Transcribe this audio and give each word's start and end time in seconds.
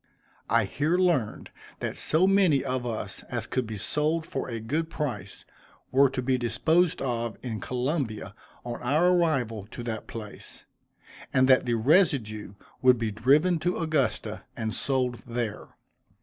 I 0.49 0.65
here 0.65 0.97
learned, 0.97 1.51
that 1.79 1.95
so 1.95 2.25
many 2.25 2.63
of 2.65 2.87
us 2.87 3.21
as 3.29 3.45
could 3.45 3.67
be 3.67 3.77
sold 3.77 4.25
for 4.25 4.49
a 4.49 4.59
good 4.59 4.89
price, 4.89 5.45
were 5.91 6.09
to 6.09 6.23
be 6.23 6.39
disposed 6.39 7.03
of 7.03 7.37
in 7.43 7.59
Columbia, 7.59 8.33
on 8.65 8.81
our 8.81 9.09
arrival 9.13 9.67
at 9.71 9.85
that 9.85 10.07
place, 10.07 10.65
and 11.31 11.47
that 11.47 11.67
the 11.67 11.75
residue 11.75 12.55
would 12.81 12.97
be 12.97 13.11
driven 13.11 13.59
to 13.59 13.77
Augusta 13.77 14.41
and 14.57 14.73
sold 14.73 15.21
there. 15.27 15.67